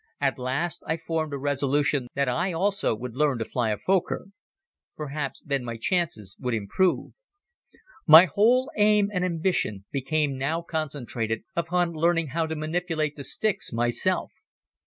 At 0.19 0.39
last 0.39 0.81
I 0.87 0.97
formed 0.97 1.31
a 1.31 1.37
resolution 1.37 2.07
that 2.15 2.27
I 2.27 2.53
also 2.53 2.95
would 2.95 3.15
learn 3.15 3.37
to 3.37 3.45
fly 3.45 3.69
a 3.69 3.77
Fokker. 3.77 4.29
Perhaps 4.97 5.43
then 5.45 5.63
my 5.63 5.77
chances 5.77 6.35
would 6.39 6.55
improve. 6.55 7.11
My 8.07 8.25
whole 8.25 8.71
aim 8.77 9.09
and 9.13 9.23
ambition 9.23 9.85
became 9.91 10.39
now 10.39 10.63
concentrated 10.63 11.43
upon 11.55 11.93
learning 11.93 12.29
how 12.29 12.47
to 12.47 12.55
manipulate 12.55 13.15
the 13.15 13.23
sticks 13.23 13.71
myself. 13.71 14.31